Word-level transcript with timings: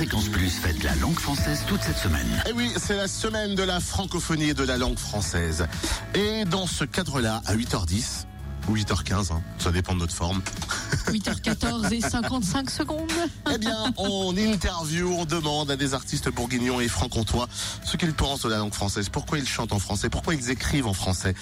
Fréquence 0.00 0.28
Plus 0.30 0.48
fête 0.48 0.82
la 0.82 0.94
langue 0.94 1.18
française 1.18 1.62
toute 1.66 1.82
cette 1.82 1.98
semaine. 1.98 2.26
Et 2.46 2.48
Eh 2.48 2.52
oui, 2.54 2.72
c'est 2.78 2.96
la 2.96 3.06
semaine 3.06 3.54
de 3.54 3.62
la 3.62 3.80
francophonie 3.80 4.48
et 4.48 4.54
de 4.54 4.64
la 4.64 4.78
langue 4.78 4.98
française. 4.98 5.66
Et 6.14 6.46
dans 6.46 6.66
ce 6.66 6.84
cadre-là, 6.84 7.42
à 7.44 7.54
8h10, 7.54 8.24
ou 8.70 8.76
8h15, 8.76 9.30
hein, 9.34 9.42
ça 9.58 9.70
dépend 9.70 9.92
de 9.92 9.98
notre 9.98 10.14
forme, 10.14 10.40
8h14 11.08 11.92
et 11.92 12.00
55 12.00 12.70
secondes. 12.70 13.12
eh 13.52 13.58
bien, 13.58 13.92
on 13.98 14.34
interview, 14.38 15.14
on 15.18 15.26
demande 15.26 15.70
à 15.70 15.76
des 15.76 15.92
artistes 15.92 16.30
bourguignons 16.30 16.80
et 16.80 16.88
franc-comtois 16.88 17.46
ce 17.84 17.98
qu'ils 17.98 18.14
pensent 18.14 18.40
de 18.40 18.48
la 18.48 18.56
langue 18.56 18.72
française, 18.72 19.10
pourquoi 19.10 19.36
ils 19.36 19.46
chantent 19.46 19.74
en 19.74 19.78
français, 19.78 20.08
pourquoi 20.08 20.34
ils 20.34 20.48
écrivent 20.48 20.86
en 20.86 20.94
français. 20.94 21.34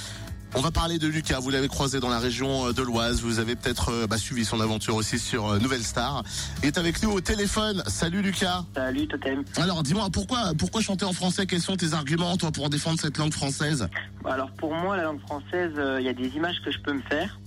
On 0.54 0.60
va 0.60 0.70
parler 0.70 0.98
de 0.98 1.06
Lucas, 1.06 1.40
vous 1.40 1.50
l'avez 1.50 1.68
croisé 1.68 2.00
dans 2.00 2.08
la 2.08 2.18
région 2.18 2.72
de 2.72 2.82
l'Oise, 2.82 3.20
vous 3.20 3.38
avez 3.38 3.54
peut-être 3.54 3.90
euh, 3.90 4.06
bah, 4.06 4.16
suivi 4.16 4.44
son 4.44 4.60
aventure 4.60 4.94
aussi 4.94 5.18
sur 5.18 5.46
euh, 5.46 5.58
Nouvelle 5.58 5.82
Star. 5.82 6.22
Il 6.62 6.66
est 6.66 6.78
avec 6.78 7.02
nous 7.02 7.10
au 7.10 7.20
téléphone. 7.20 7.82
Salut 7.86 8.22
Lucas. 8.22 8.64
Salut 8.74 9.06
Totem. 9.06 9.44
Alors 9.56 9.82
dis-moi, 9.82 10.08
pourquoi, 10.10 10.52
pourquoi 10.58 10.80
chanter 10.80 11.04
en 11.04 11.12
français? 11.12 11.46
Quels 11.46 11.60
sont 11.60 11.76
tes 11.76 11.92
arguments, 11.92 12.36
toi, 12.38 12.50
pour 12.50 12.70
défendre 12.70 12.98
cette 12.98 13.18
langue 13.18 13.32
française? 13.32 13.88
Alors 14.24 14.50
pour 14.52 14.74
moi, 14.74 14.96
la 14.96 15.04
langue 15.04 15.20
française, 15.20 15.72
euh, 15.76 16.00
il 16.00 16.06
y 16.06 16.08
a 16.08 16.14
des 16.14 16.28
images 16.28 16.60
que 16.64 16.70
je 16.70 16.78
peux 16.80 16.94
me 16.94 17.02
faire, 17.02 17.38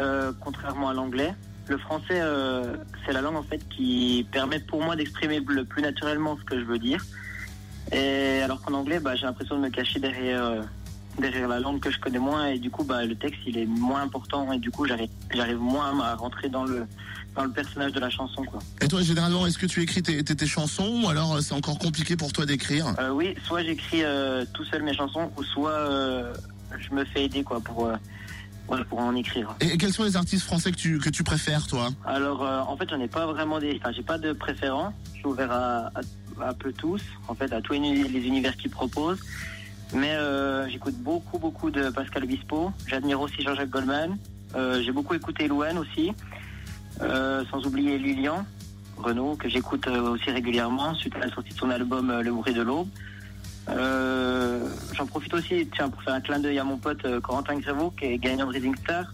euh, 0.00 0.32
contrairement 0.40 0.90
à 0.90 0.94
l'anglais. 0.94 1.34
Le 1.68 1.78
français, 1.78 2.20
euh, 2.20 2.76
c'est 3.06 3.12
la 3.12 3.22
langue 3.22 3.36
en 3.36 3.42
fait 3.42 3.66
qui 3.70 4.26
permet 4.30 4.58
pour 4.58 4.82
moi 4.82 4.94
d'exprimer 4.94 5.40
le 5.46 5.64
plus 5.64 5.80
naturellement 5.80 6.36
ce 6.36 6.44
que 6.44 6.60
je 6.60 6.64
veux 6.64 6.78
dire. 6.78 7.02
Et 7.92 8.40
alors 8.42 8.60
qu'en 8.60 8.74
anglais, 8.74 9.00
bah, 9.00 9.16
j'ai 9.16 9.26
l'impression 9.26 9.56
de 9.56 9.62
me 9.62 9.70
cacher 9.70 10.00
derrière 10.00 10.44
euh, 10.44 10.62
derrière 11.18 11.48
la 11.48 11.60
langue 11.60 11.80
que 11.80 11.90
je 11.90 11.98
connais 11.98 12.18
moins 12.18 12.46
et 12.46 12.58
du 12.58 12.70
coup, 12.70 12.84
bah, 12.84 13.04
le 13.04 13.14
texte 13.14 13.40
il 13.46 13.58
est 13.58 13.66
moins 13.66 14.02
important 14.02 14.52
et 14.52 14.58
du 14.58 14.70
coup, 14.70 14.86
j'arrive 14.86 15.10
j'arrive 15.34 15.58
moins 15.58 15.98
à 16.00 16.14
rentrer 16.14 16.48
dans 16.48 16.64
le 16.64 16.86
dans 17.34 17.44
le 17.44 17.50
personnage 17.50 17.92
de 17.92 18.00
la 18.00 18.10
chanson 18.10 18.44
quoi. 18.44 18.60
Et 18.80 18.88
toi, 18.88 19.02
généralement, 19.02 19.46
est-ce 19.46 19.58
que 19.58 19.66
tu 19.66 19.82
écris 19.82 20.02
tes, 20.02 20.22
tes, 20.22 20.36
tes 20.36 20.46
chansons 20.46 21.02
ou 21.04 21.08
alors 21.08 21.34
euh, 21.34 21.40
c'est 21.40 21.54
encore 21.54 21.78
compliqué 21.78 22.16
pour 22.16 22.32
toi 22.32 22.46
d'écrire? 22.46 22.94
Euh, 22.98 23.10
oui, 23.10 23.34
soit 23.44 23.62
j'écris 23.62 24.02
euh, 24.02 24.44
tout 24.52 24.64
seul 24.64 24.82
mes 24.82 24.94
chansons 24.94 25.30
ou 25.36 25.42
soit 25.42 25.70
euh, 25.70 26.34
je 26.78 26.94
me 26.94 27.04
fais 27.04 27.24
aider 27.24 27.42
quoi 27.42 27.60
pour 27.60 27.90
ouais, 28.68 28.84
pour 28.84 28.98
en 28.98 29.14
écrire. 29.14 29.54
Et 29.60 29.76
quels 29.78 29.92
sont 29.92 30.04
les 30.04 30.16
artistes 30.16 30.44
français 30.44 30.70
que 30.72 30.76
tu, 30.76 30.98
que 30.98 31.10
tu 31.10 31.22
préfères, 31.22 31.66
toi? 31.66 31.88
Alors, 32.04 32.42
euh, 32.42 32.60
en 32.60 32.76
fait, 32.76 32.88
j'en 32.90 33.00
ai 33.00 33.08
pas 33.08 33.26
vraiment 33.26 33.58
des. 33.58 33.78
Enfin, 33.80 33.92
j'ai 33.94 34.02
pas 34.02 34.18
de 34.18 34.32
préférence. 34.32 34.94
Je 35.14 35.18
suis 35.18 35.26
ouvert 35.26 35.52
à, 35.52 35.90
à, 36.40 36.54
peu 36.54 36.72
tous, 36.72 37.02
en 37.28 37.34
fait, 37.34 37.52
à 37.52 37.60
tous 37.60 37.74
les 37.74 37.80
les 37.80 38.26
univers 38.26 38.56
qu'ils 38.56 38.70
proposent. 38.70 39.20
Mais 39.94 40.14
euh, 40.14 40.68
j'écoute 40.68 40.94
beaucoup, 40.96 41.38
beaucoup 41.38 41.70
de 41.70 41.90
Pascal 41.90 42.24
Obispo. 42.24 42.72
J'admire 42.86 43.20
aussi 43.20 43.42
Jean-Jacques 43.42 43.70
Goldman. 43.70 44.16
Euh, 44.54 44.82
j'ai 44.82 44.92
beaucoup 44.92 45.14
écouté 45.14 45.48
Louane 45.48 45.78
aussi. 45.78 46.12
Euh, 47.00 47.44
sans 47.50 47.66
oublier 47.66 47.98
Lilian 47.98 48.44
Renault, 48.96 49.36
que 49.36 49.48
j'écoute 49.48 49.86
aussi 49.86 50.30
régulièrement 50.30 50.94
suite 50.94 51.14
à 51.16 51.20
la 51.20 51.28
sortie 51.30 51.52
de 51.52 51.58
son 51.58 51.70
album 51.70 52.20
Le 52.20 52.32
bruit 52.32 52.54
de 52.54 52.62
l'aube. 52.62 52.88
J'en 53.66 55.06
profite 55.06 55.34
aussi, 55.34 55.68
tiens, 55.74 55.88
pour 55.88 56.02
faire 56.02 56.14
un 56.14 56.20
clin 56.20 56.38
d'œil 56.38 56.58
à 56.58 56.64
mon 56.64 56.78
pote 56.78 57.20
Corentin 57.20 57.58
Grévaux, 57.58 57.90
qui 57.90 58.06
est 58.06 58.18
gagnant 58.18 58.46
de 58.46 58.52
Rising 58.52 58.76
Star, 58.76 59.12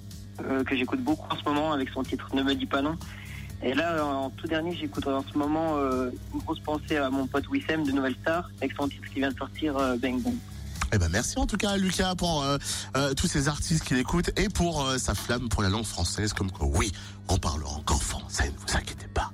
que 0.66 0.76
j'écoute 0.76 1.00
beaucoup 1.00 1.26
en 1.32 1.36
ce 1.36 1.44
moment 1.44 1.72
avec 1.72 1.88
son 1.90 2.02
titre 2.02 2.28
Ne 2.34 2.42
me 2.42 2.54
dis 2.54 2.66
pas 2.66 2.82
non. 2.82 2.96
Et 3.62 3.74
là, 3.74 4.04
en 4.04 4.30
tout 4.30 4.46
dernier, 4.46 4.76
j'écoute 4.76 5.06
en 5.06 5.22
ce 5.22 5.38
moment 5.38 5.76
une 5.78 6.40
grosse 6.40 6.60
pensée 6.60 6.96
à 6.96 7.10
mon 7.10 7.26
pote 7.26 7.48
Wissem 7.48 7.84
de 7.84 7.92
Nouvelle 7.92 8.16
Star, 8.20 8.50
avec 8.58 8.72
son 8.78 8.88
titre 8.88 9.08
qui 9.08 9.20
vient 9.20 9.30
de 9.30 9.38
sortir, 9.38 9.74
Bang 9.98 10.20
Bang. 10.20 10.34
Eh 10.92 10.98
ben 10.98 11.08
merci 11.11 11.39
en 11.39 11.47
tout 11.47 11.56
cas 11.56 11.77
Lucas 11.77 12.14
pour 12.14 12.42
euh, 12.42 12.56
euh, 12.97 13.14
tous 13.14 13.27
ces 13.27 13.48
artistes 13.48 13.84
qu'il 13.84 13.98
écoute 13.98 14.31
et 14.36 14.48
pour 14.48 14.84
euh, 14.84 14.98
sa 14.98 15.14
flamme 15.14 15.48
pour 15.48 15.62
la 15.62 15.69
langue 15.69 15.84
française 15.84 16.33
comme 16.33 16.50
quoi 16.50 16.67
oui, 16.67 16.92
on 17.28 17.36
parlera 17.36 17.72
encore 17.72 18.03
français, 18.03 18.47
ne 18.47 18.58
vous 18.58 18.77
inquiétez 18.77 19.08
pas. 19.08 19.30